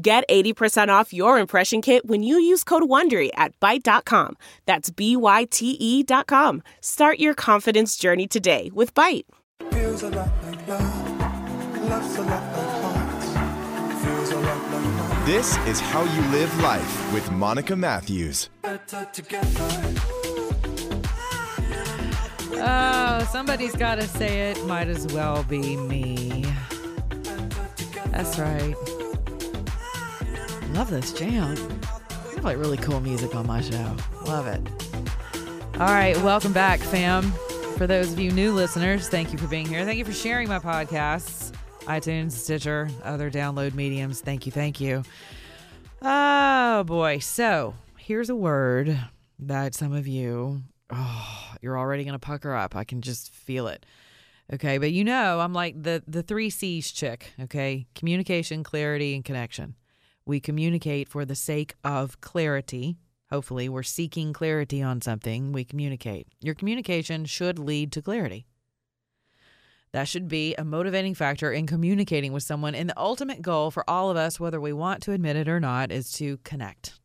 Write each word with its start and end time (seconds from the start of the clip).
Get 0.00 0.22
80% 0.28 0.90
off 0.90 1.12
your 1.12 1.40
impression 1.40 1.82
kit 1.82 2.06
when 2.06 2.22
you 2.22 2.38
use 2.38 2.62
code 2.62 2.84
WONDERY 2.84 3.30
at 3.34 3.58
Byte.com. 3.58 4.36
That's 4.64 4.90
B-Y-T-E 4.90 6.04
dot 6.04 6.28
com. 6.28 6.62
Start 6.80 7.18
your 7.18 7.34
confidence 7.34 7.96
journey 7.96 8.28
today 8.28 8.70
with 8.72 8.94
Byte. 8.94 9.24
Feels 9.72 10.04
a 10.04 10.10
lot 10.10 10.30
like 10.44 10.68
love. 10.68 11.80
Love's 11.90 12.16
a 12.16 12.22
lot 12.22 12.30
like 12.30 12.68
hearts. 12.84 14.04
Feels 14.04 14.30
a 14.30 14.36
lot 14.36 14.62
like 14.70 14.84
love. 14.84 15.26
This 15.26 15.56
is 15.66 15.80
How 15.80 16.04
You 16.04 16.22
Live 16.30 16.62
Life 16.62 17.12
with 17.12 17.28
Monica 17.32 17.74
Matthews. 17.74 18.50
Oh, 22.60 23.28
somebody's 23.32 23.74
got 23.74 23.96
to 23.96 24.06
say 24.06 24.52
it. 24.52 24.64
Might 24.64 24.86
as 24.86 25.08
well 25.08 25.42
be 25.42 25.76
me. 25.76 26.46
That's 28.12 28.38
right. 28.38 28.76
Love 30.78 30.90
this 30.90 31.12
jam. 31.12 31.56
I 31.90 32.34
have 32.36 32.44
like 32.44 32.56
really 32.56 32.76
cool 32.76 33.00
music 33.00 33.34
on 33.34 33.48
my 33.48 33.60
show. 33.60 33.96
Love 34.26 34.46
it. 34.46 34.62
All 35.80 35.88
right, 35.88 36.16
welcome 36.18 36.52
back, 36.52 36.78
fam. 36.78 37.32
For 37.76 37.88
those 37.88 38.12
of 38.12 38.20
you 38.20 38.30
new 38.30 38.52
listeners, 38.52 39.08
thank 39.08 39.32
you 39.32 39.38
for 39.38 39.48
being 39.48 39.66
here. 39.66 39.84
Thank 39.84 39.98
you 39.98 40.04
for 40.04 40.12
sharing 40.12 40.46
my 40.46 40.60
podcasts, 40.60 41.52
iTunes, 41.86 42.30
Stitcher, 42.30 42.88
other 43.02 43.28
download 43.28 43.74
mediums. 43.74 44.20
Thank 44.20 44.46
you, 44.46 44.52
thank 44.52 44.80
you. 44.80 45.02
Oh 46.00 46.84
boy. 46.84 47.18
So 47.18 47.74
here's 47.96 48.30
a 48.30 48.36
word 48.36 48.96
that 49.40 49.74
some 49.74 49.92
of 49.92 50.06
you, 50.06 50.62
oh, 50.90 51.54
you're 51.60 51.76
already 51.76 52.04
gonna 52.04 52.20
pucker 52.20 52.54
up. 52.54 52.76
I 52.76 52.84
can 52.84 53.02
just 53.02 53.32
feel 53.32 53.66
it. 53.66 53.84
Okay, 54.54 54.78
but 54.78 54.92
you 54.92 55.02
know, 55.02 55.40
I'm 55.40 55.52
like 55.52 55.82
the 55.82 56.04
the 56.06 56.22
three 56.22 56.50
C's 56.50 56.92
chick. 56.92 57.32
Okay, 57.40 57.88
communication, 57.96 58.62
clarity, 58.62 59.16
and 59.16 59.24
connection. 59.24 59.74
We 60.28 60.40
communicate 60.40 61.08
for 61.08 61.24
the 61.24 61.34
sake 61.34 61.74
of 61.82 62.20
clarity. 62.20 62.98
Hopefully, 63.30 63.66
we're 63.66 63.82
seeking 63.82 64.34
clarity 64.34 64.82
on 64.82 65.00
something. 65.00 65.52
We 65.52 65.64
communicate. 65.64 66.28
Your 66.42 66.54
communication 66.54 67.24
should 67.24 67.58
lead 67.58 67.92
to 67.92 68.02
clarity. 68.02 68.44
That 69.92 70.06
should 70.06 70.28
be 70.28 70.54
a 70.56 70.64
motivating 70.64 71.14
factor 71.14 71.50
in 71.50 71.66
communicating 71.66 72.34
with 72.34 72.42
someone. 72.42 72.74
And 72.74 72.90
the 72.90 73.00
ultimate 73.00 73.40
goal 73.40 73.70
for 73.70 73.88
all 73.88 74.10
of 74.10 74.18
us, 74.18 74.38
whether 74.38 74.60
we 74.60 74.74
want 74.74 75.02
to 75.04 75.12
admit 75.12 75.36
it 75.36 75.48
or 75.48 75.60
not, 75.60 75.90
is 75.90 76.12
to 76.18 76.36
connect. 76.44 77.00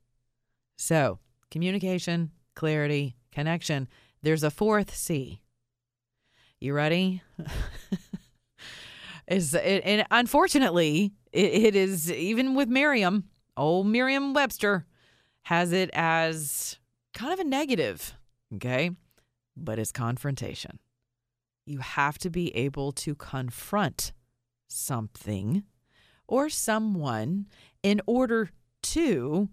So, 0.75 1.19
communication, 1.49 2.31
clarity, 2.55 3.15
connection. 3.31 3.87
There's 4.21 4.43
a 4.43 4.51
fourth 4.51 4.93
C. 4.93 5.39
You 6.59 6.73
ready? 6.73 7.21
is 9.29 9.53
it, 9.53 10.05
unfortunately, 10.11 11.13
it, 11.33 11.65
it 11.65 11.75
is 11.75 12.11
even 12.11 12.55
with 12.55 12.69
Merriam, 12.69 13.25
old 13.57 13.87
Merriam 13.87 14.33
Webster 14.33 14.85
has 15.43 15.73
it 15.73 15.89
as 15.93 16.79
kind 17.13 17.33
of 17.33 17.39
a 17.39 17.43
negative, 17.43 18.13
okay? 18.55 18.91
But 19.57 19.79
it's 19.79 19.91
confrontation. 19.91 20.79
You 21.65 21.79
have 21.79 22.17
to 22.19 22.29
be 22.29 22.55
able 22.55 22.91
to 22.93 23.15
confront 23.15 24.13
something 24.67 25.63
or 26.27 26.49
someone 26.49 27.47
in 27.81 28.01
order 28.05 28.49
to 28.83 29.49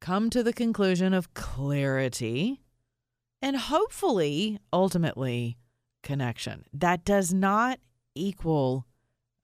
come 0.00 0.30
to 0.30 0.42
the 0.42 0.52
conclusion 0.52 1.12
of 1.12 1.34
clarity 1.34 2.62
and 3.40 3.56
hopefully, 3.56 4.58
ultimately, 4.72 5.56
connection. 6.02 6.64
That 6.72 7.04
does 7.04 7.32
not 7.32 7.78
equal 8.14 8.86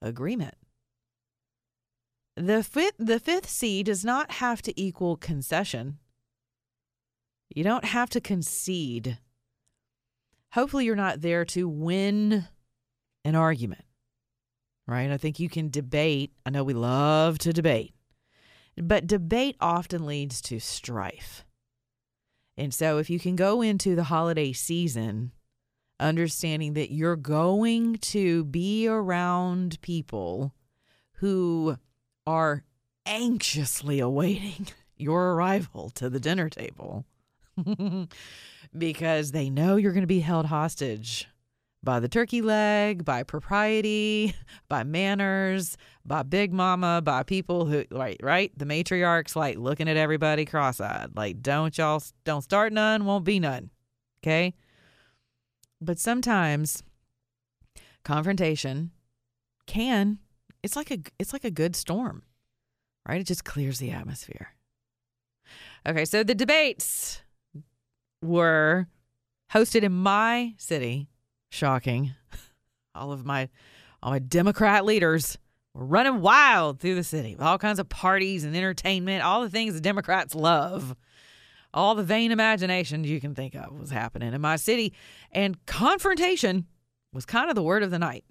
agreement. 0.03 0.55
The 2.37 2.63
fifth, 2.65 2.95
the 2.99 3.21
fifth 3.21 3.49
C 3.49 3.83
does 3.83 4.05
not 4.05 4.33
have 4.33 4.61
to 4.63 4.81
equal 4.81 5.17
concession. 5.17 5.99
You 7.55 7.63
don't 7.63 7.85
have 7.85 8.11
to 8.11 8.21
concede. 8.21 9.19
Hopefully, 10.53 10.85
you're 10.85 10.97
not 10.97 11.21
there 11.21 11.45
to 11.47 11.69
win 11.69 12.47
an 13.25 13.35
argument, 13.37 13.85
right? 14.87 15.11
I 15.11 15.17
think 15.17 15.39
you 15.39 15.49
can 15.49 15.71
debate. 15.71 16.33
I 16.45 16.51
know 16.51 16.65
we 16.65 16.75
love 16.75 17.39
to 17.41 17.53
debate, 17.53 17.95
but 18.77 19.07
debate 19.07 19.57
often 19.61 20.05
leads 20.05 20.41
to 20.43 20.59
strife. 20.59 21.45
And 22.57 22.75
so, 22.75 22.99
if 22.99 23.11
you 23.11 23.21
can 23.21 23.37
go 23.37 23.63
into 23.63 23.95
the 23.95 24.05
holiday 24.05 24.53
season 24.53 25.33
understanding 26.01 26.75
that 26.75 26.93
you're 26.93 27.17
going 27.17 27.97
to 27.97 28.45
be 28.45 28.89
around 28.89 29.81
people 29.81 30.55
who 31.15 31.77
are 32.27 32.65
anxiously 33.07 34.01
awaiting 34.01 34.69
your 34.97 35.35
arrival 35.35 35.91
to 35.91 36.09
the 36.09 36.21
dinner 36.21 36.49
table 36.49 37.05
because 38.79 39.33
they 39.33 39.51
know 39.51 39.77
you're 39.77 39.93
going 39.93 40.03
to 40.03 40.07
be 40.07 40.21
held 40.21 40.47
hostage 40.47 41.29
by 41.83 42.01
the 42.01 42.09
turkey 42.09 42.41
leg, 42.41 43.05
by 43.05 43.23
propriety, 43.23 44.35
by 44.69 44.83
manners, 44.83 45.77
by 46.05 46.23
Big 46.23 46.53
Mama, 46.53 47.03
by 47.03 47.23
people 47.23 47.67
who 47.67 47.85
right, 47.91 48.19
right? 48.23 48.51
The 48.57 48.65
matriarchs 48.65 49.37
like 49.37 49.59
looking 49.59 49.89
at 49.89 49.97
everybody 49.97 50.47
cross-eyed, 50.47 51.11
like 51.15 51.43
don't 51.43 51.77
y'all 51.77 52.03
don't 52.25 52.43
start 52.43 52.73
none, 52.73 53.05
won't 53.05 53.25
be 53.25 53.39
none. 53.39 53.71
Okay? 54.23 54.55
But 55.81 55.99
sometimes 55.99 56.83
confrontation 58.05 58.91
can 59.67 60.19
it's 60.65 60.77
like 60.77 60.91
a 60.91 60.99
it's 61.19 61.33
like 61.33 61.45
a 61.45 61.51
good 61.51 61.77
storm. 61.77 62.23
Right? 63.07 63.21
It 63.21 63.27
just 63.27 63.45
clears 63.45 63.79
the 63.79 63.91
atmosphere. 63.91 64.55
Okay, 65.87 66.07
so 66.07 66.25
the 66.25 66.35
debates 66.35 67.21
were 68.23 68.89
hosted 69.53 69.83
in 69.83 69.93
my 69.93 70.55
city. 70.57 71.11
Shocking. 71.51 72.15
All 72.95 73.13
of 73.13 73.27
my 73.27 73.49
all 74.03 74.11
my 74.11 74.19
Democrat 74.19 74.85
leaders 74.85 75.37
were 75.75 75.85
running 75.85 76.21
wild 76.21 76.81
through 76.81 76.95
the 76.95 77.05
city. 77.05 77.37
All 77.39 77.59
kinds 77.59 77.79
of 77.79 77.89
parties 77.89 78.45
and 78.45 78.57
entertainment, 78.57 79.25
all 79.25 79.43
the 79.43 79.51
things 79.51 79.75
the 79.75 79.81
Democrats 79.81 80.35
love 80.35 80.95
all 81.75 81.97
the 81.97 82.05
vain 82.05 82.31
imaginations 82.31 83.09
you 83.09 83.21
can 83.21 83.35
think 83.35 83.55
of 83.55 83.77
was 83.79 83.91
happening 83.91 84.33
in 84.33 84.41
my 84.41 84.55
city. 84.57 84.95
And 85.33 85.67
confrontation 85.67 86.67
was 87.13 87.27
kind 87.27 87.51
of 87.51 87.57
the 87.57 87.63
word 87.63 87.83
of 87.83 87.91
the 87.91 87.99
night. 87.99 88.25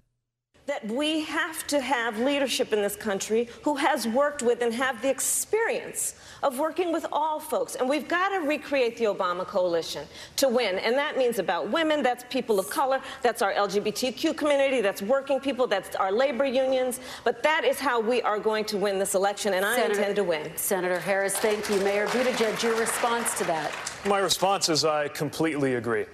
That 0.66 0.86
we 0.86 1.20
have 1.22 1.66
to 1.66 1.80
have 1.80 2.18
leadership 2.18 2.72
in 2.72 2.80
this 2.80 2.96
country 2.96 3.48
who 3.62 3.76
has 3.76 4.08
worked 4.08 4.42
with 4.42 4.62
and 4.62 4.72
have 4.72 5.02
the 5.02 5.10
experience 5.10 6.14
of 6.42 6.58
working 6.58 6.92
with 6.92 7.06
all 7.12 7.38
folks. 7.38 7.74
And 7.74 7.88
we've 7.88 8.08
got 8.08 8.30
to 8.30 8.46
recreate 8.46 8.96
the 8.96 9.04
Obama 9.04 9.46
coalition 9.46 10.06
to 10.36 10.48
win. 10.48 10.78
And 10.78 10.94
that 10.96 11.18
means 11.18 11.38
about 11.38 11.70
women, 11.70 12.02
that's 12.02 12.24
people 12.30 12.58
of 12.58 12.68
color, 12.70 13.00
that's 13.22 13.42
our 13.42 13.52
LGBTQ 13.52 14.36
community, 14.36 14.80
that's 14.80 15.02
working 15.02 15.40
people, 15.40 15.66
that's 15.66 15.94
our 15.96 16.12
labor 16.12 16.44
unions. 16.44 17.00
But 17.24 17.42
that 17.42 17.64
is 17.64 17.78
how 17.78 18.00
we 18.00 18.22
are 18.22 18.38
going 18.38 18.64
to 18.66 18.76
win 18.76 18.98
this 18.98 19.14
election, 19.14 19.54
and 19.54 19.64
I 19.64 19.84
intend 19.84 20.16
to 20.16 20.24
win. 20.24 20.50
Senator 20.56 20.98
Harris, 20.98 21.34
thank 21.36 21.68
you. 21.68 21.78
Mayor 21.80 22.06
Buttigieg, 22.08 22.62
your 22.62 22.78
response 22.78 23.36
to 23.38 23.44
that. 23.44 23.72
My 24.06 24.18
response 24.18 24.68
is 24.68 24.84
I 24.84 25.08
completely 25.08 25.74
agree. 25.74 26.06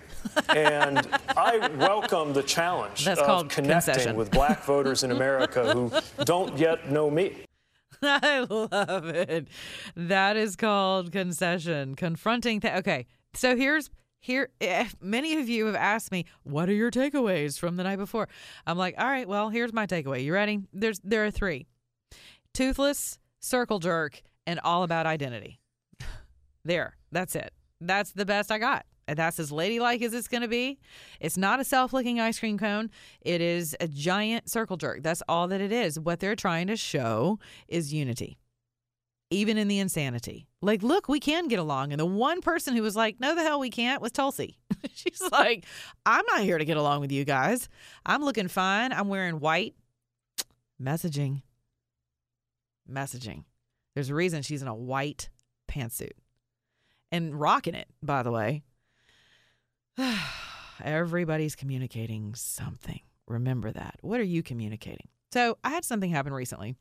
And 0.49 1.07
I 1.37 1.69
welcome 1.77 2.33
the 2.33 2.43
challenge 2.43 3.05
That's 3.05 3.21
of 3.21 3.49
connecting 3.49 3.95
concession. 3.95 4.17
with 4.17 4.31
black 4.31 4.65
voters 4.65 5.03
in 5.03 5.11
America 5.11 5.73
who 5.73 5.93
don't 6.25 6.59
yet 6.59 6.91
know 6.91 7.11
me. 7.11 7.45
I 8.03 8.41
love 8.49 9.07
it. 9.09 9.49
That 9.97 10.37
is 10.37 10.57
called 10.57 11.13
concession, 11.13 11.95
confronting. 11.97 12.61
Th- 12.61 12.75
okay, 12.77 13.07
so 13.35 13.57
here's 13.57 13.91
here. 14.21 14.49
eh, 14.61 14.89
Many 15.01 15.37
of 15.39 15.49
you 15.49 15.67
have 15.67 15.75
asked 15.75 16.11
me, 16.13 16.25
"What 16.43 16.69
are 16.69 16.75
your 16.75 16.91
takeaways 16.91 17.59
from 17.59 17.77
the 17.77 17.83
night 17.85 17.97
before?" 17.97 18.29
I'm 18.67 18.79
like, 18.79 18.95
"All 18.99 19.07
right, 19.07 19.29
well, 19.29 19.51
here's 19.51 19.73
my 19.73 19.87
takeaway. 19.87 20.25
You 20.25 20.33
ready? 20.33 20.61
There's 20.73 20.99
there 21.05 21.25
are 21.27 21.31
three: 21.31 21.67
toothless, 22.55 23.19
circle 23.41 23.79
jerk, 23.81 24.23
and 24.47 24.61
all 24.61 24.83
about 24.83 25.07
identity. 25.07 25.61
there, 26.65 26.97
that's 27.13 27.35
it. 27.37 27.53
That's 27.81 28.13
the 28.13 28.25
best 28.25 28.51
I 28.51 28.59
got." 28.59 28.87
And 29.11 29.19
that's 29.19 29.41
as 29.41 29.51
ladylike 29.51 30.03
as 30.03 30.15
it's 30.15 30.29
going 30.29 30.43
to 30.43 30.49
be. 30.49 30.79
It's 31.19 31.37
not 31.37 31.59
a 31.59 31.65
self 31.65 31.93
licking 31.93 32.21
ice 32.21 32.39
cream 32.39 32.59
cone. 32.59 32.91
It 33.23 33.41
is 33.41 33.77
a 33.81 33.89
giant 33.89 34.49
circle 34.49 34.77
jerk. 34.77 35.03
That's 35.03 35.21
all 35.29 35.49
that 35.49 35.61
it 35.61 35.73
is. 35.73 35.99
What 35.99 36.21
they're 36.21 36.37
trying 36.37 36.69
to 36.69 36.77
show 36.77 37.41
is 37.67 37.93
unity. 37.93 38.39
even 39.31 39.57
in 39.59 39.69
the 39.69 39.79
insanity. 39.79 40.47
Like, 40.61 40.83
look, 40.83 41.09
we 41.09 41.21
can 41.21 41.49
get 41.49 41.59
along. 41.59 41.93
And 41.93 42.01
the 42.01 42.07
one 42.07 42.41
person 42.41 42.75
who 42.77 42.83
was 42.83 42.97
like, 42.97 43.21
no, 43.21 43.35
the 43.35 43.43
hell 43.43 43.61
we 43.61 43.71
can't 43.71 44.03
was 44.03 44.13
Tulsi. 44.13 44.59
She's 44.95 45.23
like, 45.33 45.65
I'm 46.05 46.25
not 46.31 46.43
here 46.43 46.59
to 46.59 46.65
get 46.65 46.77
along 46.77 47.01
with 47.01 47.13
you 47.13 47.25
guys. 47.25 47.69
I'm 48.05 48.23
looking 48.25 48.49
fine. 48.49 48.93
I'm 48.93 49.09
wearing 49.09 49.41
white. 49.41 49.75
Messaging. 50.83 51.43
Messaging. 52.91 53.45
There's 53.95 54.11
a 54.11 54.15
reason 54.15 54.43
she's 54.43 54.63
in 54.63 54.69
a 54.69 54.75
white 54.75 55.31
pantsuit 55.69 56.13
and 57.13 57.39
rocking 57.39 57.75
it, 57.75 57.89
by 58.03 58.23
the 58.23 58.31
way. 58.31 58.63
Everybody's 60.85 61.55
communicating 61.57 62.35
something. 62.35 63.01
Remember 63.27 63.71
that. 63.71 63.97
What 64.01 64.21
are 64.21 64.25
you 64.25 64.43
communicating? 64.43 65.09
So 65.33 65.59
I 65.63 65.71
had 65.71 65.85
something 65.85 66.11
happen 66.11 66.33
recently 66.33 66.77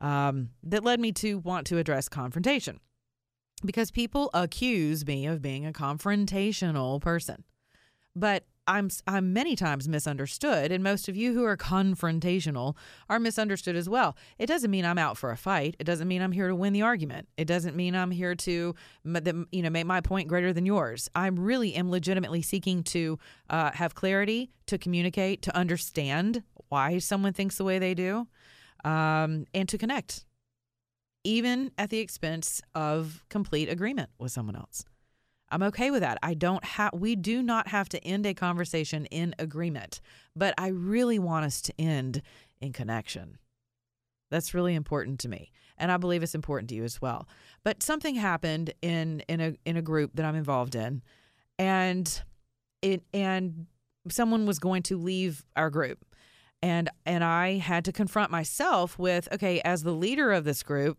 um, 0.00 0.50
that 0.62 0.84
led 0.84 1.00
me 1.00 1.12
to 1.12 1.38
want 1.38 1.66
to 1.68 1.78
address 1.78 2.08
confrontation 2.08 2.80
because 3.64 3.90
people 3.90 4.30
accuse 4.34 5.06
me 5.06 5.26
of 5.26 5.42
being 5.42 5.66
a 5.66 5.72
confrontational 5.72 7.00
person. 7.00 7.44
But 8.14 8.44
I'm 8.66 8.90
I'm 9.06 9.32
many 9.32 9.56
times 9.56 9.88
misunderstood, 9.88 10.70
and 10.70 10.84
most 10.84 11.08
of 11.08 11.16
you 11.16 11.34
who 11.34 11.44
are 11.44 11.56
confrontational 11.56 12.76
are 13.08 13.18
misunderstood 13.18 13.74
as 13.74 13.88
well. 13.88 14.16
It 14.38 14.46
doesn't 14.46 14.70
mean 14.70 14.84
I'm 14.84 14.98
out 14.98 15.18
for 15.18 15.30
a 15.32 15.36
fight. 15.36 15.76
It 15.80 15.84
doesn't 15.84 16.06
mean 16.06 16.22
I'm 16.22 16.32
here 16.32 16.48
to 16.48 16.54
win 16.54 16.72
the 16.72 16.82
argument. 16.82 17.28
It 17.36 17.46
doesn't 17.46 17.74
mean 17.74 17.96
I'm 17.96 18.12
here 18.12 18.34
to 18.36 18.74
you 19.04 19.62
know 19.62 19.70
make 19.70 19.86
my 19.86 20.00
point 20.00 20.28
greater 20.28 20.52
than 20.52 20.64
yours. 20.64 21.08
I 21.14 21.26
really 21.26 21.74
am 21.74 21.90
legitimately 21.90 22.42
seeking 22.42 22.84
to 22.84 23.18
uh, 23.50 23.72
have 23.72 23.94
clarity, 23.94 24.50
to 24.66 24.78
communicate, 24.78 25.42
to 25.42 25.56
understand 25.56 26.44
why 26.68 26.98
someone 26.98 27.32
thinks 27.32 27.58
the 27.58 27.64
way 27.64 27.78
they 27.78 27.94
do, 27.94 28.28
um, 28.84 29.46
and 29.52 29.68
to 29.68 29.76
connect, 29.76 30.24
even 31.24 31.72
at 31.78 31.90
the 31.90 31.98
expense 31.98 32.62
of 32.76 33.24
complete 33.28 33.68
agreement 33.68 34.10
with 34.18 34.30
someone 34.30 34.54
else. 34.54 34.84
I'm 35.52 35.62
okay 35.64 35.90
with 35.90 36.00
that. 36.00 36.18
I 36.22 36.34
don't 36.34 36.64
have 36.64 36.94
we 36.94 37.14
do 37.14 37.42
not 37.42 37.68
have 37.68 37.88
to 37.90 38.04
end 38.04 38.24
a 38.26 38.34
conversation 38.34 39.04
in 39.06 39.34
agreement, 39.38 40.00
but 40.34 40.54
I 40.56 40.68
really 40.68 41.18
want 41.18 41.44
us 41.44 41.60
to 41.62 41.74
end 41.78 42.22
in 42.60 42.72
connection. 42.72 43.38
That's 44.30 44.54
really 44.54 44.74
important 44.74 45.20
to 45.20 45.28
me, 45.28 45.52
and 45.76 45.92
I 45.92 45.98
believe 45.98 46.22
it's 46.22 46.34
important 46.34 46.70
to 46.70 46.74
you 46.74 46.84
as 46.84 47.02
well. 47.02 47.28
But 47.64 47.82
something 47.82 48.14
happened 48.14 48.72
in 48.80 49.20
in 49.28 49.40
a 49.40 49.54
in 49.66 49.76
a 49.76 49.82
group 49.82 50.12
that 50.14 50.24
I'm 50.24 50.34
involved 50.34 50.74
in, 50.74 51.02
and 51.58 52.22
it 52.80 53.02
and 53.12 53.66
someone 54.08 54.46
was 54.46 54.58
going 54.58 54.82
to 54.84 54.96
leave 54.96 55.44
our 55.54 55.68
group, 55.68 56.04
and 56.62 56.88
and 57.04 57.22
I 57.22 57.58
had 57.58 57.84
to 57.84 57.92
confront 57.92 58.30
myself 58.30 58.98
with 58.98 59.28
okay, 59.32 59.60
as 59.60 59.82
the 59.82 59.92
leader 59.92 60.32
of 60.32 60.44
this 60.44 60.62
group, 60.62 60.96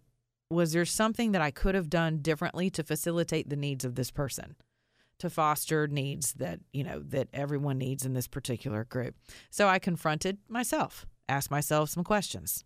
was 0.53 0.73
there 0.73 0.85
something 0.85 1.31
that 1.33 1.41
I 1.41 1.51
could 1.51 1.75
have 1.75 1.89
done 1.89 2.19
differently 2.19 2.69
to 2.71 2.83
facilitate 2.83 3.49
the 3.49 3.55
needs 3.55 3.83
of 3.83 3.95
this 3.95 4.11
person? 4.11 4.55
to 5.19 5.29
foster 5.29 5.87
needs 5.87 6.33
that 6.33 6.59
you 6.71 6.83
know 6.83 6.99
that 6.99 7.29
everyone 7.33 7.77
needs 7.77 8.05
in 8.05 8.13
this 8.13 8.27
particular 8.27 8.83
group. 8.83 9.15
So 9.49 9.67
i 9.67 9.79
confronted 9.79 10.37
myself 10.49 11.05
asked 11.29 11.49
myself 11.49 11.89
some 11.89 12.03
questions 12.03 12.65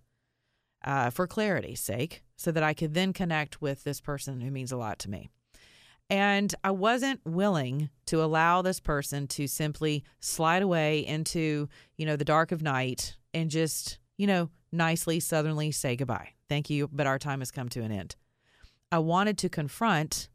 uh, 0.83 1.11
for 1.11 1.27
clarity's 1.27 1.79
sake 1.79 2.23
so 2.35 2.51
that 2.51 2.63
i 2.63 2.73
could 2.73 2.95
then 2.95 3.13
connect 3.13 3.61
with 3.61 3.83
this 3.83 4.01
person 4.01 4.41
who 4.41 4.49
means 4.49 4.71
a 4.71 4.77
lot 4.77 4.99
to 4.99 5.09
me. 5.09 5.29
And 6.09 6.53
i 6.63 6.71
wasn't 6.71 7.21
willing 7.25 7.89
to 8.07 8.23
allow 8.23 8.61
this 8.61 8.79
person 8.79 9.27
to 9.27 9.47
simply 9.47 10.03
slide 10.19 10.63
away 10.63 11.05
into 11.05 11.69
you 11.95 12.05
know 12.07 12.15
the 12.15 12.25
dark 12.25 12.51
of 12.51 12.63
night 12.63 13.17
and 13.35 13.51
just 13.51 13.99
you 14.17 14.25
know 14.25 14.49
nicely 14.71 15.19
southernly 15.19 15.71
say 15.71 15.95
goodbye 15.95 16.29
Thank 16.49 16.69
you, 16.69 16.89
but 16.91 17.07
our 17.07 17.19
time 17.19 17.39
has 17.39 17.51
come 17.51 17.69
to 17.69 17.81
an 17.81 17.91
end. 17.91 18.15
I 18.91 18.99
wanted 18.99 19.37
to 19.39 19.49
confront 19.49 20.29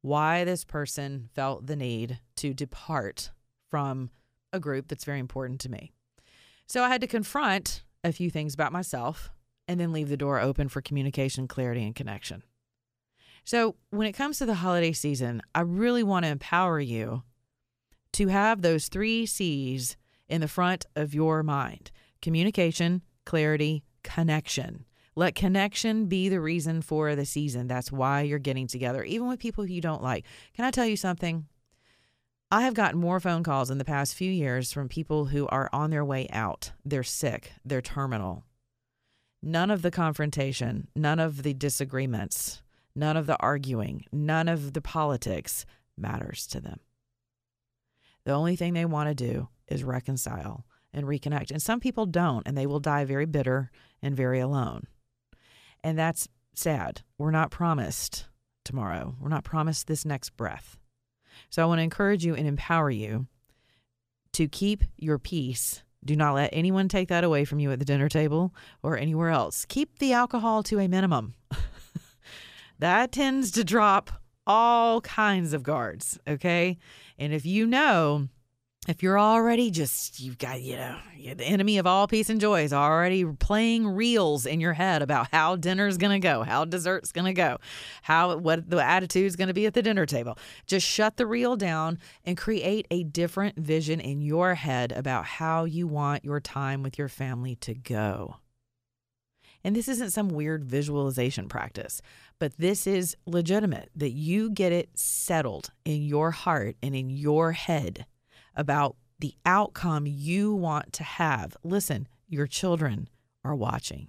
why 0.00 0.44
this 0.44 0.64
person 0.64 1.28
felt 1.34 1.66
the 1.66 1.76
need 1.76 2.20
to 2.36 2.54
depart 2.54 3.30
from 3.68 4.10
a 4.52 4.60
group 4.60 4.88
that's 4.88 5.04
very 5.04 5.18
important 5.18 5.60
to 5.60 5.70
me. 5.70 5.90
So 6.66 6.82
I 6.82 6.88
had 6.88 7.00
to 7.00 7.06
confront 7.06 7.82
a 8.04 8.12
few 8.12 8.30
things 8.30 8.54
about 8.54 8.72
myself 8.72 9.30
and 9.68 9.80
then 9.80 9.92
leave 9.92 10.08
the 10.08 10.16
door 10.16 10.40
open 10.40 10.68
for 10.68 10.80
communication, 10.80 11.48
clarity, 11.48 11.84
and 11.84 11.94
connection. 11.94 12.42
So 13.44 13.76
when 13.90 14.06
it 14.06 14.12
comes 14.12 14.38
to 14.38 14.46
the 14.46 14.54
holiday 14.54 14.92
season, 14.92 15.42
I 15.54 15.60
really 15.60 16.02
want 16.02 16.24
to 16.24 16.30
empower 16.30 16.80
you 16.80 17.22
to 18.14 18.28
have 18.28 18.62
those 18.62 18.88
three 18.88 19.26
C's 19.26 19.96
in 20.28 20.40
the 20.40 20.48
front 20.48 20.86
of 20.96 21.14
your 21.14 21.42
mind 21.42 21.90
communication, 22.22 23.02
clarity, 23.24 23.84
connection. 24.02 24.85
Let 25.18 25.34
connection 25.34 26.06
be 26.06 26.28
the 26.28 26.42
reason 26.42 26.82
for 26.82 27.16
the 27.16 27.24
season. 27.24 27.66
That's 27.66 27.90
why 27.90 28.20
you're 28.20 28.38
getting 28.38 28.66
together, 28.66 29.02
even 29.02 29.28
with 29.28 29.40
people 29.40 29.64
you 29.64 29.80
don't 29.80 30.02
like. 30.02 30.26
Can 30.54 30.66
I 30.66 30.70
tell 30.70 30.84
you 30.84 30.96
something? 30.96 31.46
I 32.50 32.62
have 32.62 32.74
gotten 32.74 33.00
more 33.00 33.18
phone 33.18 33.42
calls 33.42 33.70
in 33.70 33.78
the 33.78 33.84
past 33.84 34.14
few 34.14 34.30
years 34.30 34.72
from 34.72 34.88
people 34.88 35.24
who 35.24 35.48
are 35.48 35.70
on 35.72 35.90
their 35.90 36.04
way 36.04 36.28
out. 36.30 36.72
They're 36.84 37.02
sick, 37.02 37.52
they're 37.64 37.80
terminal. 37.80 38.44
None 39.42 39.70
of 39.70 39.80
the 39.80 39.90
confrontation, 39.90 40.88
none 40.94 41.18
of 41.18 41.42
the 41.42 41.54
disagreements, 41.54 42.62
none 42.94 43.16
of 43.16 43.26
the 43.26 43.40
arguing, 43.40 44.04
none 44.12 44.48
of 44.48 44.74
the 44.74 44.82
politics 44.82 45.64
matters 45.96 46.46
to 46.48 46.60
them. 46.60 46.80
The 48.24 48.32
only 48.32 48.54
thing 48.54 48.74
they 48.74 48.84
want 48.84 49.08
to 49.08 49.14
do 49.14 49.48
is 49.66 49.82
reconcile 49.82 50.66
and 50.92 51.06
reconnect. 51.06 51.50
And 51.50 51.62
some 51.62 51.80
people 51.80 52.06
don't, 52.06 52.46
and 52.46 52.56
they 52.56 52.66
will 52.66 52.80
die 52.80 53.04
very 53.04 53.26
bitter 53.26 53.70
and 54.02 54.14
very 54.14 54.40
alone. 54.40 54.86
And 55.86 55.96
that's 55.96 56.26
sad. 56.52 57.02
We're 57.16 57.30
not 57.30 57.52
promised 57.52 58.26
tomorrow, 58.64 59.14
we're 59.20 59.28
not 59.28 59.44
promised 59.44 59.86
this 59.86 60.04
next 60.04 60.30
breath. 60.30 60.76
So 61.48 61.62
I 61.62 61.66
want 61.66 61.78
to 61.78 61.84
encourage 61.84 62.24
you 62.24 62.34
and 62.34 62.44
empower 62.44 62.90
you 62.90 63.28
to 64.32 64.48
keep 64.48 64.82
your 64.96 65.20
peace. 65.20 65.84
Do 66.04 66.16
not 66.16 66.34
let 66.34 66.50
anyone 66.52 66.88
take 66.88 67.06
that 67.10 67.22
away 67.22 67.44
from 67.44 67.60
you 67.60 67.70
at 67.70 67.78
the 67.78 67.84
dinner 67.84 68.08
table 68.08 68.52
or 68.82 68.98
anywhere 68.98 69.30
else. 69.30 69.64
Keep 69.64 70.00
the 70.00 70.12
alcohol 70.12 70.64
to 70.64 70.80
a 70.80 70.88
minimum. 70.88 71.34
that 72.80 73.12
tends 73.12 73.52
to 73.52 73.62
drop 73.62 74.10
all 74.44 75.00
kinds 75.02 75.52
of 75.52 75.62
guards, 75.62 76.18
okay? 76.26 76.78
And 77.16 77.32
if 77.32 77.46
you 77.46 77.64
know 77.64 78.28
if 78.86 79.02
you're 79.02 79.18
already 79.18 79.70
just 79.70 80.20
you've 80.20 80.38
got 80.38 80.60
you 80.60 80.76
know 80.76 80.96
the 81.34 81.44
enemy 81.44 81.78
of 81.78 81.86
all 81.86 82.06
peace 82.06 82.30
and 82.30 82.40
joy 82.40 82.62
is 82.62 82.72
already 82.72 83.24
playing 83.24 83.86
reels 83.86 84.46
in 84.46 84.60
your 84.60 84.74
head 84.74 85.02
about 85.02 85.28
how 85.32 85.56
dinner's 85.56 85.98
going 85.98 86.12
to 86.12 86.24
go 86.24 86.42
how 86.42 86.64
dessert's 86.64 87.10
going 87.12 87.24
to 87.24 87.32
go 87.32 87.58
how 88.02 88.36
what 88.36 88.70
the 88.70 88.82
attitude's 88.82 89.36
going 89.36 89.48
to 89.48 89.54
be 89.54 89.66
at 89.66 89.74
the 89.74 89.82
dinner 89.82 90.06
table. 90.06 90.38
Just 90.66 90.86
shut 90.86 91.16
the 91.16 91.26
reel 91.26 91.56
down 91.56 91.98
and 92.24 92.36
create 92.36 92.86
a 92.90 93.04
different 93.04 93.58
vision 93.58 94.00
in 94.00 94.20
your 94.20 94.54
head 94.54 94.92
about 94.92 95.24
how 95.24 95.64
you 95.64 95.86
want 95.86 96.24
your 96.24 96.40
time 96.40 96.82
with 96.82 96.98
your 96.98 97.08
family 97.08 97.56
to 97.56 97.74
go. 97.74 98.36
And 99.64 99.74
this 99.74 99.88
isn't 99.88 100.12
some 100.12 100.28
weird 100.28 100.64
visualization 100.64 101.48
practice, 101.48 102.00
but 102.38 102.56
this 102.56 102.86
is 102.86 103.16
legitimate 103.26 103.90
that 103.96 104.12
you 104.12 104.50
get 104.50 104.72
it 104.72 104.90
settled 104.94 105.70
in 105.84 106.02
your 106.02 106.30
heart 106.30 106.76
and 106.82 106.94
in 106.94 107.10
your 107.10 107.52
head 107.52 108.06
about 108.56 108.96
the 109.18 109.34
outcome 109.44 110.06
you 110.06 110.54
want 110.54 110.92
to 110.94 111.04
have. 111.04 111.56
Listen, 111.62 112.08
your 112.28 112.46
children 112.46 113.08
are 113.44 113.54
watching. 113.54 114.08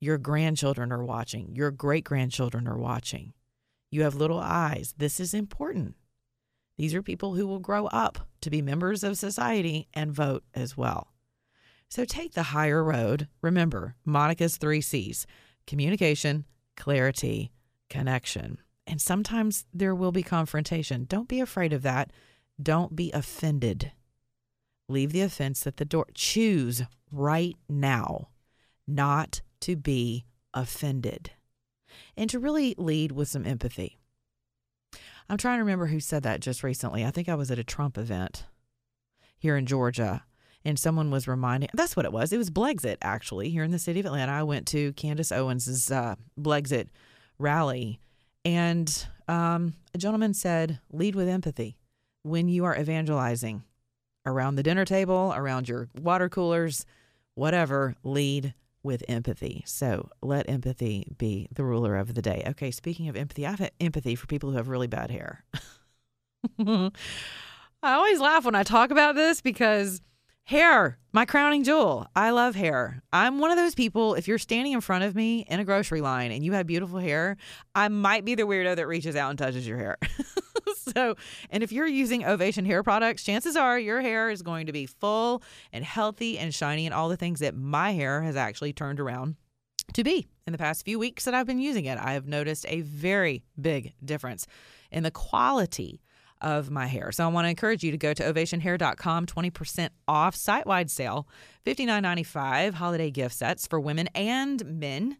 Your 0.00 0.18
grandchildren 0.18 0.92
are 0.92 1.04
watching. 1.04 1.54
Your 1.54 1.70
great 1.70 2.04
grandchildren 2.04 2.68
are 2.68 2.78
watching. 2.78 3.32
You 3.90 4.02
have 4.02 4.14
little 4.14 4.38
eyes. 4.38 4.94
This 4.98 5.18
is 5.20 5.32
important. 5.32 5.94
These 6.76 6.94
are 6.94 7.02
people 7.02 7.34
who 7.34 7.46
will 7.46 7.60
grow 7.60 7.86
up 7.86 8.28
to 8.42 8.50
be 8.50 8.60
members 8.60 9.02
of 9.02 9.16
society 9.16 9.88
and 9.94 10.12
vote 10.12 10.44
as 10.54 10.76
well. 10.76 11.14
So 11.88 12.04
take 12.04 12.34
the 12.34 12.42
higher 12.42 12.84
road. 12.84 13.28
Remember 13.40 13.96
Monica's 14.04 14.56
three 14.56 14.80
C's 14.80 15.26
communication, 15.66 16.44
clarity, 16.76 17.52
connection. 17.88 18.58
And 18.86 19.00
sometimes 19.00 19.64
there 19.72 19.94
will 19.94 20.12
be 20.12 20.22
confrontation. 20.22 21.06
Don't 21.08 21.28
be 21.28 21.40
afraid 21.40 21.72
of 21.72 21.82
that. 21.82 22.12
Don't 22.60 22.96
be 22.96 23.10
offended. 23.12 23.92
Leave 24.88 25.12
the 25.12 25.20
offense 25.20 25.66
at 25.66 25.76
the 25.76 25.84
door. 25.84 26.06
Choose 26.14 26.82
right 27.10 27.56
now 27.68 28.28
not 28.86 29.40
to 29.60 29.76
be 29.76 30.24
offended 30.54 31.32
and 32.16 32.30
to 32.30 32.38
really 32.38 32.74
lead 32.78 33.12
with 33.12 33.28
some 33.28 33.46
empathy. 33.46 33.98
I'm 35.28 35.38
trying 35.38 35.58
to 35.58 35.64
remember 35.64 35.86
who 35.86 36.00
said 36.00 36.22
that 36.22 36.40
just 36.40 36.62
recently. 36.62 37.04
I 37.04 37.10
think 37.10 37.28
I 37.28 37.34
was 37.34 37.50
at 37.50 37.58
a 37.58 37.64
Trump 37.64 37.98
event 37.98 38.44
here 39.36 39.56
in 39.56 39.66
Georgia 39.66 40.24
and 40.64 40.78
someone 40.78 41.10
was 41.10 41.28
reminding 41.28 41.68
that's 41.74 41.96
what 41.96 42.06
it 42.06 42.12
was. 42.12 42.32
It 42.32 42.38
was 42.38 42.50
Blexit 42.50 42.96
actually 43.02 43.50
here 43.50 43.64
in 43.64 43.72
the 43.72 43.78
city 43.78 44.00
of 44.00 44.06
Atlanta. 44.06 44.32
I 44.32 44.44
went 44.44 44.66
to 44.68 44.92
Candace 44.92 45.32
Owens's 45.32 45.90
uh, 45.90 46.14
Blexit 46.40 46.88
rally 47.38 48.00
and 48.44 49.06
um, 49.26 49.74
a 49.94 49.98
gentleman 49.98 50.32
said, 50.32 50.78
lead 50.92 51.16
with 51.16 51.28
empathy 51.28 51.76
when 52.26 52.48
you 52.48 52.64
are 52.64 52.76
evangelizing 52.76 53.62
around 54.26 54.56
the 54.56 54.62
dinner 54.62 54.84
table, 54.84 55.32
around 55.36 55.68
your 55.68 55.88
water 56.00 56.28
coolers, 56.28 56.84
whatever, 57.34 57.94
lead 58.02 58.52
with 58.82 59.04
empathy. 59.08 59.62
So 59.66 60.10
let 60.22 60.48
empathy 60.48 61.12
be 61.18 61.48
the 61.52 61.64
ruler 61.64 61.96
of 61.96 62.14
the 62.14 62.22
day. 62.22 62.42
Okay, 62.48 62.70
speaking 62.72 63.08
of 63.08 63.16
empathy, 63.16 63.46
I 63.46 63.50
have 63.52 63.70
empathy 63.80 64.16
for 64.16 64.26
people 64.26 64.50
who 64.50 64.56
have 64.56 64.68
really 64.68 64.88
bad 64.88 65.10
hair. 65.10 65.44
I 66.58 66.90
always 67.82 68.20
laugh 68.20 68.44
when 68.44 68.54
I 68.56 68.64
talk 68.64 68.90
about 68.90 69.14
this 69.14 69.40
because 69.40 70.00
hair, 70.44 70.98
my 71.12 71.24
crowning 71.24 71.62
jewel. 71.62 72.08
I 72.16 72.30
love 72.30 72.56
hair. 72.56 73.02
I'm 73.12 73.38
one 73.38 73.52
of 73.52 73.56
those 73.56 73.74
people, 73.74 74.14
if 74.14 74.26
you're 74.26 74.38
standing 74.38 74.72
in 74.72 74.80
front 74.80 75.04
of 75.04 75.14
me 75.14 75.46
in 75.48 75.60
a 75.60 75.64
grocery 75.64 76.00
line 76.00 76.32
and 76.32 76.44
you 76.44 76.52
have 76.52 76.66
beautiful 76.66 76.98
hair, 76.98 77.36
I 77.74 77.88
might 77.88 78.24
be 78.24 78.34
the 78.34 78.44
weirdo 78.44 78.76
that 78.76 78.86
reaches 78.88 79.14
out 79.14 79.30
and 79.30 79.38
touches 79.38 79.66
your 79.66 79.78
hair. 79.78 79.98
so, 80.94 81.16
and 81.50 81.62
if 81.62 81.72
you're 81.72 81.86
using 81.86 82.24
Ovation 82.24 82.64
hair 82.64 82.82
products, 82.82 83.24
chances 83.24 83.56
are 83.56 83.78
your 83.78 84.00
hair 84.00 84.30
is 84.30 84.42
going 84.42 84.66
to 84.66 84.72
be 84.72 84.86
full 84.86 85.42
and 85.72 85.84
healthy 85.84 86.38
and 86.38 86.54
shiny 86.54 86.86
and 86.86 86.94
all 86.94 87.08
the 87.08 87.16
things 87.16 87.40
that 87.40 87.56
my 87.56 87.92
hair 87.92 88.22
has 88.22 88.36
actually 88.36 88.72
turned 88.72 89.00
around 89.00 89.36
to 89.94 90.04
be. 90.04 90.26
In 90.46 90.52
the 90.52 90.58
past 90.58 90.84
few 90.84 90.98
weeks 90.98 91.24
that 91.24 91.34
I've 91.34 91.46
been 91.46 91.58
using 91.58 91.86
it, 91.86 91.98
I 91.98 92.12
have 92.12 92.26
noticed 92.26 92.66
a 92.68 92.82
very 92.82 93.44
big 93.60 93.94
difference 94.04 94.46
in 94.90 95.02
the 95.02 95.10
quality 95.10 96.02
of 96.40 96.70
my 96.70 96.86
hair. 96.86 97.10
So 97.12 97.24
I 97.24 97.28
want 97.28 97.46
to 97.46 97.50
encourage 97.50 97.82
you 97.82 97.90
to 97.90 97.98
go 97.98 98.12
to 98.12 98.22
ovationhair.com, 98.22 99.26
20% 99.26 99.88
off 100.06 100.36
site 100.36 100.66
wide 100.66 100.90
sale, 100.90 101.26
$59.95 101.64 102.74
holiday 102.74 103.10
gift 103.10 103.34
sets 103.34 103.66
for 103.66 103.80
women 103.80 104.08
and 104.14 104.64
men. 104.64 105.16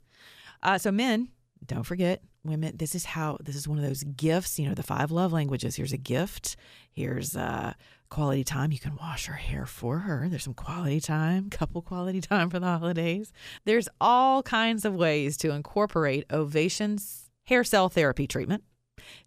Uh, 0.62 0.78
so, 0.78 0.92
men, 0.92 1.28
don't 1.64 1.84
forget, 1.84 2.22
women, 2.46 2.76
this 2.76 2.94
is 2.94 3.04
how, 3.04 3.38
this 3.40 3.56
is 3.56 3.68
one 3.68 3.78
of 3.78 3.84
those 3.84 4.02
gifts, 4.04 4.58
you 4.58 4.68
know, 4.68 4.74
the 4.74 4.82
five 4.82 5.10
love 5.10 5.32
languages. 5.32 5.76
Here's 5.76 5.92
a 5.92 5.98
gift. 5.98 6.56
Here's 6.90 7.36
uh, 7.36 7.74
quality 8.08 8.44
time. 8.44 8.72
You 8.72 8.78
can 8.78 8.96
wash 8.96 9.26
her 9.26 9.34
hair 9.34 9.66
for 9.66 10.00
her. 10.00 10.28
There's 10.28 10.44
some 10.44 10.54
quality 10.54 11.00
time, 11.00 11.50
couple 11.50 11.82
quality 11.82 12.20
time 12.20 12.50
for 12.50 12.58
the 12.58 12.66
holidays. 12.66 13.32
There's 13.64 13.88
all 14.00 14.42
kinds 14.42 14.84
of 14.84 14.94
ways 14.94 15.36
to 15.38 15.50
incorporate 15.50 16.24
Ovation's 16.32 17.30
hair 17.44 17.64
cell 17.64 17.88
therapy 17.88 18.26
treatment 18.26 18.64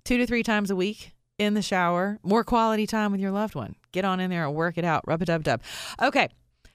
two 0.03 0.17
to 0.17 0.25
three 0.25 0.43
times 0.43 0.71
a 0.71 0.75
week 0.75 1.13
in 1.38 1.53
the 1.53 1.61
shower, 1.61 2.19
more 2.23 2.43
quality 2.43 2.85
time 2.85 3.11
with 3.11 3.21
your 3.21 3.31
loved 3.31 3.55
one. 3.55 3.75
Get 3.91 4.05
on 4.05 4.19
in 4.19 4.29
there 4.29 4.45
and 4.45 4.53
work 4.53 4.77
it 4.77 4.85
out. 4.85 5.03
Rub 5.07 5.21
a 5.21 5.25
dub 5.25 5.43
dub. 5.43 5.61
Okay. 6.01 6.27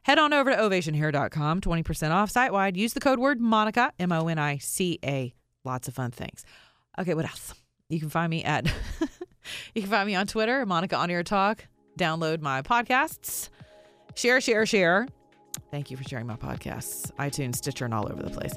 Head 0.05 0.19
on 0.19 0.35
over 0.35 0.51
to 0.51 0.57
ovationhair.com, 0.57 1.63
20% 1.63 2.11
off 2.11 2.31
site 2.31 2.53
wide. 2.53 2.77
Use 2.77 2.93
the 2.93 3.01
code 3.01 3.19
word 3.19 3.41
Monica, 3.41 3.93
M 3.99 4.13
O 4.13 4.29
N 4.29 4.39
I 4.39 4.59
C 4.59 4.99
A. 5.05 5.35
Lots 5.65 5.89
of 5.89 5.95
fun 5.95 6.11
things. 6.11 6.45
Okay, 6.99 7.15
what 7.15 7.25
else? 7.25 7.55
You 7.89 8.01
can 8.01 8.09
find 8.09 8.31
me 8.31 8.45
at, 8.45 8.67
you 9.75 9.83
can 9.83 9.91
find 9.91 10.07
me 10.07 10.15
on 10.15 10.27
Twitter, 10.27 10.65
Monica 10.67 10.97
On 10.97 11.11
Air 11.11 11.23
Talk. 11.23 11.65
Download 11.99 12.41
my 12.41 12.63
podcasts. 12.63 13.49
Share, 14.15 14.41
share, 14.41 14.67
share. 14.67 15.09
Thank 15.71 15.91
you 15.91 15.97
for 15.97 16.05
sharing 16.05 16.27
my 16.27 16.37
podcasts, 16.37 17.13
iTunes, 17.13 17.57
Stitcher, 17.57 17.85
and 17.85 17.95
all 17.95 18.11
over 18.11 18.23
the 18.23 18.31
place. 18.31 18.55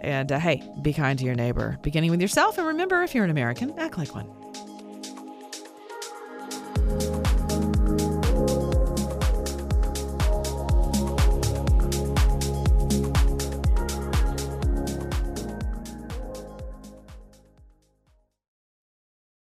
And 0.00 0.32
uh, 0.32 0.38
hey, 0.38 0.62
be 0.82 0.92
kind 0.92 1.18
to 1.18 1.24
your 1.24 1.34
neighbor, 1.34 1.78
beginning 1.82 2.10
with 2.10 2.20
yourself. 2.20 2.58
And 2.58 2.66
remember, 2.66 3.02
if 3.02 3.14
you're 3.14 3.24
an 3.24 3.30
American, 3.30 3.78
act 3.78 3.98
like 3.98 4.14
one. 4.14 4.39